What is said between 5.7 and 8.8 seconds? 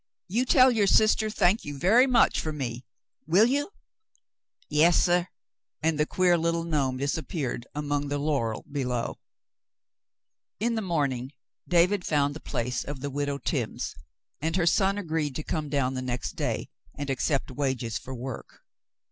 and the queer little gnome disappeared among the laurel